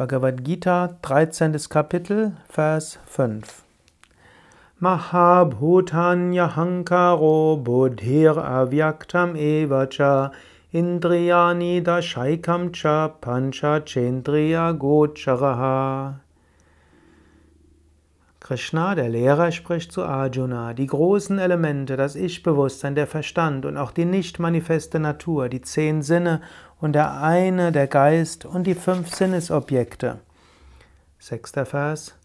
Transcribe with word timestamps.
Bhagavad 0.00 0.40
Gita, 0.44 0.96
13. 1.02 1.68
Kapitel, 1.68 2.32
Vers 2.48 2.96
5. 3.06 3.62
Mahabhutanyahankaro 4.80 7.62
buddhir 7.62 8.32
avyaktam 8.32 9.36
evacha 9.36 10.32
indriyani 10.72 11.84
dashaikam 11.84 12.72
cha 12.72 13.12
pancha 13.20 13.84
chendriya 13.84 14.72
gocharaha. 14.72 16.14
Krishna, 18.50 18.96
der 18.96 19.08
Lehrer, 19.08 19.52
spricht 19.52 19.92
zu 19.92 20.02
Arjuna, 20.02 20.74
die 20.74 20.88
großen 20.88 21.38
Elemente, 21.38 21.96
das 21.96 22.16
Ich-Bewusstsein, 22.16 22.96
der 22.96 23.06
Verstand 23.06 23.64
und 23.64 23.76
auch 23.76 23.92
die 23.92 24.04
nicht 24.04 24.40
manifeste 24.40 24.98
Natur, 24.98 25.48
die 25.48 25.60
zehn 25.60 26.02
Sinne 26.02 26.40
und 26.80 26.94
der 26.94 27.22
eine, 27.22 27.70
der 27.70 27.86
Geist 27.86 28.44
und 28.44 28.66
die 28.66 28.74
fünf 28.74 29.14
Sinnesobjekte. 29.14 30.18
Sechster 31.20 31.64
Vers. 31.64 32.18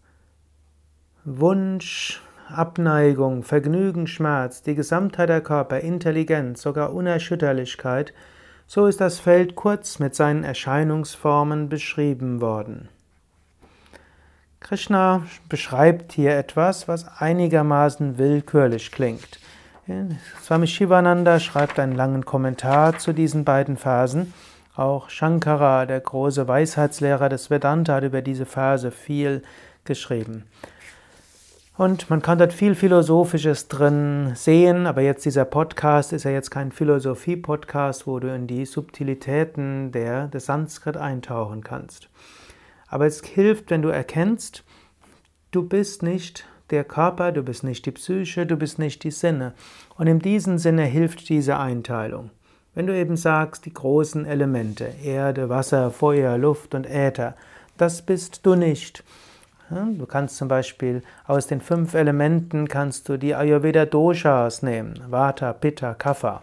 Wunsch, 1.24 2.20
Abneigung, 2.48 3.44
Vergnügen, 3.44 4.08
Schmerz, 4.08 4.62
die 4.62 4.74
Gesamtheit 4.74 5.28
der 5.28 5.42
Körper, 5.42 5.78
Intelligenz, 5.78 6.60
sogar 6.60 6.92
Unerschütterlichkeit, 6.92 8.12
so 8.66 8.86
ist 8.86 9.00
das 9.00 9.20
Feld 9.20 9.54
kurz 9.54 10.00
mit 10.00 10.16
seinen 10.16 10.42
Erscheinungsformen 10.42 11.68
beschrieben 11.68 12.40
worden. 12.40 12.88
Krishna 14.60 15.22
beschreibt 15.48 16.12
hier 16.12 16.36
etwas, 16.36 16.88
was 16.88 17.06
einigermaßen 17.18 18.18
willkürlich 18.18 18.90
klingt. 18.90 19.38
Swami 20.42 20.66
Shivananda 20.66 21.38
schreibt 21.38 21.78
einen 21.78 21.94
langen 21.94 22.24
Kommentar 22.24 22.98
zu 22.98 23.12
diesen 23.12 23.44
beiden 23.44 23.76
Versen. 23.76 24.32
Auch 24.74 25.08
Shankara, 25.10 25.86
der 25.86 26.00
große 26.00 26.48
Weisheitslehrer 26.48 27.28
des 27.28 27.50
Vedanta, 27.50 27.94
hat 27.94 28.04
über 28.04 28.20
diese 28.20 28.46
Verse 28.46 28.90
viel 28.90 29.42
geschrieben. 29.84 30.44
Und 31.78 32.08
man 32.08 32.22
kann 32.22 32.38
dort 32.38 32.54
viel 32.54 32.74
Philosophisches 32.74 33.68
drin 33.68 34.32
sehen, 34.34 34.86
aber 34.86 35.02
jetzt 35.02 35.26
dieser 35.26 35.44
Podcast 35.44 36.12
ist 36.12 36.24
ja 36.24 36.30
jetzt 36.30 36.50
kein 36.50 36.72
Philosophie-Podcast, 36.72 38.06
wo 38.06 38.18
du 38.18 38.34
in 38.34 38.46
die 38.46 38.64
Subtilitäten 38.64 39.92
der, 39.92 40.28
des 40.28 40.46
Sanskrit 40.46 40.96
eintauchen 40.96 41.62
kannst. 41.62 42.08
Aber 42.88 43.06
es 43.06 43.22
hilft, 43.22 43.70
wenn 43.70 43.82
du 43.82 43.88
erkennst, 43.88 44.64
du 45.50 45.62
bist 45.62 46.02
nicht 46.02 46.46
der 46.70 46.84
Körper, 46.84 47.32
du 47.32 47.42
bist 47.42 47.64
nicht 47.64 47.86
die 47.86 47.92
Psyche, 47.92 48.46
du 48.46 48.56
bist 48.56 48.78
nicht 48.78 49.04
die 49.04 49.10
Sinne. 49.10 49.52
Und 49.96 50.06
in 50.06 50.18
diesem 50.18 50.58
Sinne 50.58 50.84
hilft 50.84 51.28
diese 51.28 51.58
Einteilung. 51.58 52.30
Wenn 52.74 52.86
du 52.86 52.96
eben 52.96 53.16
sagst, 53.16 53.64
die 53.64 53.72
großen 53.72 54.26
Elemente, 54.26 54.92
Erde, 55.02 55.48
Wasser, 55.48 55.90
Feuer, 55.90 56.36
Luft 56.36 56.74
und 56.74 56.86
Äther, 56.86 57.34
das 57.78 58.02
bist 58.02 58.44
du 58.44 58.54
nicht. 58.54 59.02
Du 59.70 60.06
kannst 60.06 60.36
zum 60.36 60.46
Beispiel 60.46 61.02
aus 61.26 61.48
den 61.48 61.60
fünf 61.60 61.94
Elementen 61.94 62.68
kannst 62.68 63.08
du 63.08 63.16
die 63.16 63.34
Ayurveda 63.34 63.84
Doshas 63.84 64.62
nehmen, 64.62 64.94
Vata, 65.08 65.52
Pitta, 65.52 65.94
Kapha. 65.94 66.42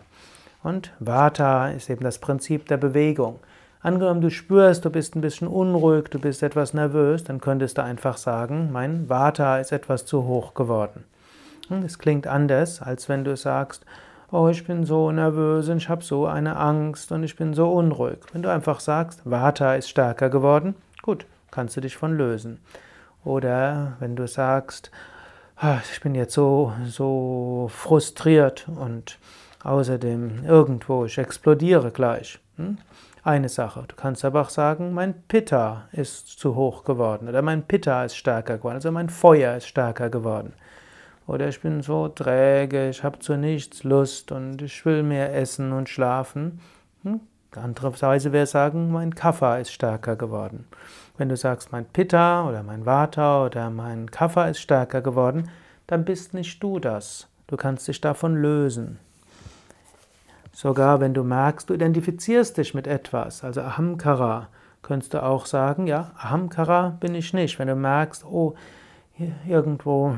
Und 0.61 0.91
Vata 0.99 1.69
ist 1.69 1.89
eben 1.89 2.03
das 2.03 2.19
Prinzip 2.19 2.67
der 2.67 2.77
Bewegung. 2.77 3.39
Angenommen, 3.83 4.21
du 4.21 4.29
spürst, 4.29 4.85
du 4.85 4.89
bist 4.89 5.13
ein 5.13 5.19
bisschen 5.19 5.49
unruhig, 5.49 6.05
du 6.09 6.17
bist 6.17 6.41
etwas 6.41 6.73
nervös, 6.73 7.25
dann 7.25 7.41
könntest 7.41 7.77
du 7.77 7.83
einfach 7.83 8.15
sagen, 8.15 8.71
mein 8.71 9.09
Vata 9.09 9.59
ist 9.59 9.73
etwas 9.73 10.05
zu 10.05 10.23
hoch 10.23 10.53
geworden. 10.53 11.03
Das 11.69 11.99
klingt 11.99 12.25
anders, 12.25 12.81
als 12.81 13.09
wenn 13.09 13.25
du 13.25 13.35
sagst, 13.35 13.85
oh, 14.31 14.47
ich 14.47 14.65
bin 14.65 14.85
so 14.85 15.11
nervös 15.11 15.67
und 15.67 15.77
ich 15.77 15.89
habe 15.89 16.01
so 16.01 16.25
eine 16.27 16.55
Angst 16.55 17.11
und 17.11 17.23
ich 17.23 17.35
bin 17.35 17.53
so 17.53 17.73
unruhig. 17.73 18.19
Wenn 18.31 18.41
du 18.41 18.49
einfach 18.49 18.79
sagst, 18.79 19.21
Vata 19.25 19.75
ist 19.75 19.89
stärker 19.89 20.29
geworden, 20.29 20.75
gut, 21.01 21.25
kannst 21.51 21.75
du 21.75 21.81
dich 21.81 21.97
von 21.97 22.15
lösen. 22.15 22.61
Oder 23.25 23.97
wenn 23.99 24.15
du 24.15 24.29
sagst, 24.29 24.91
ah, 25.57 25.79
ich 25.91 25.99
bin 25.99 26.15
jetzt 26.15 26.35
so, 26.35 26.71
so 26.85 27.69
frustriert 27.69 28.65
und 28.73 29.19
außerdem 29.61 30.45
irgendwo, 30.45 31.03
ich 31.03 31.17
explodiere 31.17 31.91
gleich. 31.91 32.39
Hm? 32.55 32.77
Eine 33.23 33.49
Sache. 33.49 33.85
Du 33.87 33.95
kannst 33.95 34.25
aber 34.25 34.41
auch 34.41 34.49
sagen, 34.49 34.93
mein 34.93 35.13
Pitta 35.27 35.87
ist 35.91 36.27
zu 36.27 36.55
hoch 36.55 36.83
geworden 36.83 37.29
oder 37.29 37.41
mein 37.41 37.63
Pitta 37.63 38.03
ist 38.03 38.17
stärker 38.17 38.57
geworden, 38.57 38.75
also 38.75 38.91
mein 38.91 39.09
Feuer 39.09 39.55
ist 39.55 39.67
stärker 39.67 40.09
geworden. 40.09 40.53
Oder 41.25 41.47
ich 41.47 41.61
bin 41.61 41.81
so 41.81 42.09
träge, 42.09 42.89
ich 42.89 43.03
habe 43.03 43.19
zu 43.19 43.37
nichts 43.37 43.83
Lust 43.83 44.31
und 44.31 44.61
ich 44.61 44.85
will 44.85 45.03
mehr 45.03 45.33
essen 45.35 45.71
und 45.71 45.87
schlafen. 45.87 46.59
Hm? 47.03 47.21
Weise 47.55 48.31
wäre 48.33 48.47
sagen, 48.47 48.91
mein 48.91 49.15
Kapha 49.15 49.57
ist 49.57 49.71
stärker 49.71 50.15
geworden. 50.15 50.67
Wenn 51.17 51.29
du 51.29 51.37
sagst, 51.37 51.71
mein 51.71 51.85
Pitta 51.85 52.47
oder 52.47 52.63
mein 52.63 52.85
Vata 52.85 53.45
oder 53.45 53.69
mein 53.69 54.09
Kapha 54.09 54.47
ist 54.47 54.59
stärker 54.59 55.01
geworden, 55.01 55.49
dann 55.87 56.03
bist 56.03 56.33
nicht 56.33 56.61
du 56.61 56.79
das. 56.79 57.27
Du 57.47 57.55
kannst 57.55 57.87
dich 57.87 58.01
davon 58.01 58.35
lösen. 58.35 58.99
Sogar 60.53 61.01
wenn 61.01 61.15
du 61.15 61.23
merkst, 61.23 61.69
du 61.69 61.73
identifizierst 61.73 62.57
dich 62.57 62.73
mit 62.73 62.85
etwas, 62.85 63.43
also 63.43 63.61
Ahamkara, 63.61 64.49
könntest 64.83 65.15
du 65.15 65.23
auch 65.23 65.47
sagen, 65.47 65.87
ja, 65.87 66.11
Ahamkara 66.17 66.95
bin 66.99 67.15
ich 67.15 67.33
nicht. 67.33 67.57
Wenn 67.57 67.67
du 67.67 67.75
merkst, 67.75 68.23
oh, 68.25 68.53
irgendwo 69.47 70.17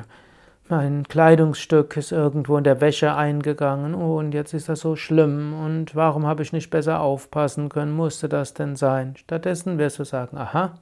mein 0.68 1.08
Kleidungsstück 1.08 1.96
ist 1.96 2.12
irgendwo 2.12 2.58
in 2.58 2.64
der 2.64 2.82
Wäsche 2.82 3.16
eingegangen, 3.16 3.94
oh, 3.94 4.18
und 4.18 4.34
jetzt 4.34 4.54
ist 4.54 4.68
das 4.68 4.80
so 4.82 4.96
schlimm 4.96 5.54
und 5.54 5.96
warum 5.96 6.26
habe 6.26 6.42
ich 6.42 6.52
nicht 6.52 6.70
besser 6.70 7.00
aufpassen 7.00 7.70
können, 7.70 7.96
musste 7.96 8.28
das 8.28 8.54
denn 8.54 8.76
sein? 8.76 9.16
Stattdessen 9.16 9.78
wirst 9.78 10.00
du 10.00 10.04
sagen, 10.04 10.38
aha, 10.38 10.74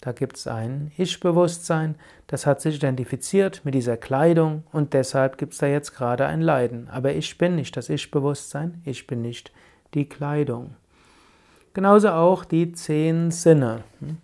da 0.00 0.12
gibt 0.12 0.36
es 0.36 0.46
ein 0.46 0.92
Ich-Bewusstsein, 0.96 1.96
das 2.28 2.46
hat 2.46 2.60
sich 2.60 2.76
identifiziert 2.76 3.62
mit 3.64 3.74
dieser 3.74 3.96
Kleidung 3.96 4.62
und 4.70 4.94
deshalb 4.94 5.38
gibt 5.38 5.54
es 5.54 5.58
da 5.58 5.66
jetzt 5.66 5.94
gerade 5.94 6.26
ein 6.26 6.40
Leiden. 6.40 6.88
Aber 6.88 7.14
ich 7.14 7.36
bin 7.36 7.56
nicht 7.56 7.76
das 7.76 7.88
Ich-Bewusstsein, 7.88 8.80
ich 8.84 9.06
bin 9.06 9.22
nicht 9.22 9.52
die 9.94 10.08
Kleidung. 10.08 10.76
Genauso 11.74 12.10
auch 12.10 12.44
die 12.44 12.72
zehn 12.72 13.30
Sinne. 13.30 13.84
Hm? 14.00 14.18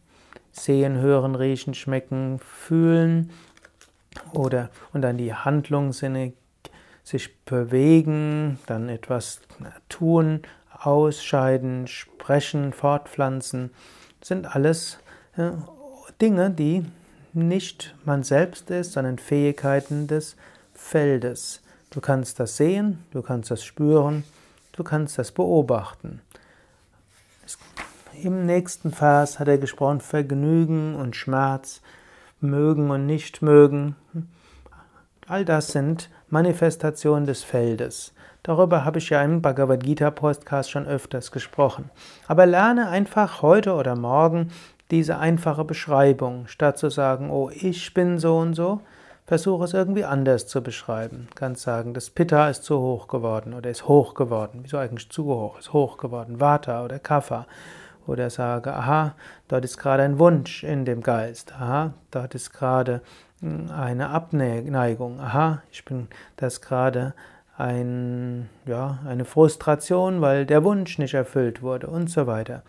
Sehen, 0.53 0.99
hören, 0.99 1.35
riechen, 1.35 1.75
schmecken, 1.75 2.39
fühlen 2.39 3.31
oder 4.33 4.71
und 4.93 5.03
dann 5.03 5.19
die 5.19 5.35
Handlungssinne 5.35 6.33
sich 7.03 7.37
bewegen, 7.45 8.59
dann 8.67 8.89
etwas 8.89 9.41
tun, 9.89 10.43
ausscheiden, 10.71 11.87
sprechen, 11.87 12.73
fortpflanzen, 12.73 13.71
sind 14.23 14.55
alles 14.55 14.99
Dinge, 16.21 16.51
die 16.51 16.85
nicht 17.33 17.95
man 18.05 18.23
selbst 18.23 18.71
ist, 18.71 18.93
sondern 18.93 19.19
Fähigkeiten 19.19 20.07
des 20.07 20.37
Feldes. 20.73 21.61
Du 21.91 22.01
kannst 22.01 22.41
das 22.41 22.57
sehen, 22.57 23.05
du 23.11 23.23
kannst 23.23 23.51
das 23.51 23.65
spüren, 23.65 24.25
du 24.73 24.85
kannst 24.85 25.19
das 25.19 25.33
beobachten. 25.33 26.21
Im 28.23 28.47
nächsten 28.47 28.93
Vers 28.93 29.39
hat 29.39 29.49
er 29.49 29.59
gesprochen, 29.59 30.01
Vergnügen 30.01 30.95
und 30.95 31.17
Schmerz, 31.17 31.83
mögen 32.41 32.91
und 32.91 33.07
nicht 33.07 33.43
mögen. 33.43 33.97
All 35.27 35.45
das 35.45 35.69
sind 35.69 36.11
Manifestationen 36.29 37.27
des 37.27 37.43
Feldes. 37.43 38.13
Darüber 38.43 38.85
habe 38.85 38.99
ich 38.99 39.09
ja 39.09 39.23
im 39.23 39.41
Bhagavad 39.41 39.83
Gita 39.83 40.11
Podcast 40.11 40.71
schon 40.71 40.87
öfters 40.87 41.33
gesprochen. 41.33 41.91
Aber 42.29 42.45
lerne 42.45 42.89
einfach 42.89 43.41
heute 43.41 43.73
oder 43.73 43.97
morgen 43.97 44.51
diese 44.95 45.19
einfache 45.19 45.65
Beschreibung, 45.65 46.47
statt 46.47 46.79
zu 46.79 46.89
sagen, 46.89 47.29
oh, 47.29 47.51
ich 47.53 47.95
bin 47.95 48.21
so 48.21 48.39
und 48.39 48.55
so, 48.55 48.81
versuche 49.27 49.65
es 49.65 49.75
irgendwie 49.75 50.05
anders 50.05 50.47
zu 50.47 50.63
beschreiben. 50.63 51.27
Du 51.31 51.35
kannst 51.35 51.63
sagen, 51.63 51.95
das 51.95 52.11
Pitta 52.11 52.49
ist 52.49 52.63
zu 52.63 52.79
hoch 52.79 53.09
geworden 53.09 53.55
oder 53.55 53.71
ist 53.71 53.89
hoch 53.89 54.15
geworden. 54.15 54.61
Wieso 54.63 54.79
eigentlich 54.79 55.11
zu 55.11 55.25
hoch? 55.25 55.59
Ist 55.59 55.73
hoch 55.73 55.97
geworden. 55.97 56.39
Vata 56.39 56.85
oder 56.85 57.01
Kapha. 57.01 57.47
Oder 58.07 58.31
sage, 58.31 58.73
aha, 58.73 59.17
dort 59.49 59.65
ist 59.65 59.79
gerade 59.79 60.05
ein 60.05 60.21
Wunsch 60.21 60.63
in 60.63 60.85
dem 60.85 61.03
Geist. 61.03 61.53
Aha, 61.55 61.95
dort 62.13 62.37
ist 62.37 62.53
gerade 62.53 63.01
hm, 63.41 63.73
eine 63.77 64.11
Abneigung. 64.11 65.19
Aha, 65.19 65.63
ich 65.73 65.85
bin 65.85 66.07
das 66.37 66.61
gerade 66.61 67.15
ein, 67.57 68.49
ja, 68.65 69.01
eine 69.09 69.25
Frustration, 69.25 70.21
weil 70.21 70.47
der 70.47 70.63
Wunsch 70.63 70.99
nicht 70.99 71.15
erfüllt 71.15 71.63
wurde 71.63 71.89
und 71.89 72.11
so 72.11 72.29
weiter. 72.29 72.63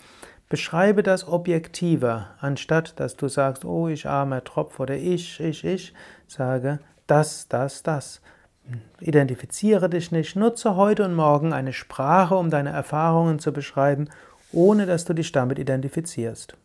Beschreibe 0.48 1.02
das 1.02 1.28
objektiver, 1.28 2.30
anstatt 2.40 3.00
dass 3.00 3.16
du 3.16 3.28
sagst, 3.28 3.66
oh, 3.66 3.88
ich 3.88 4.08
armer 4.08 4.44
Tropf 4.44 4.80
oder 4.80 4.96
ich, 4.96 5.40
ich, 5.40 5.64
ich, 5.64 5.94
sage 6.28 6.80
das, 7.08 7.48
das, 7.48 7.84
das. 7.84 8.22
Identifiziere 9.00 9.90
dich 9.90 10.12
nicht, 10.12 10.36
nutze 10.36 10.76
heute 10.76 11.06
und 11.06 11.14
morgen 11.14 11.54
eine 11.54 11.74
Sprache, 11.74 12.36
um 12.36 12.50
deine 12.50 12.70
Erfahrungen 12.70 13.40
zu 13.40 13.54
beschreiben, 13.54 14.10
ohne 14.52 14.86
dass 14.86 15.06
du 15.06 15.14
dich 15.14 15.32
damit 15.32 15.60
identifizierst. 15.60 16.58